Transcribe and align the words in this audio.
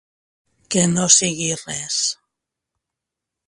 Que 0.75 0.85
no 0.93 1.03
sigui 1.17 1.51
res. 1.61 2.01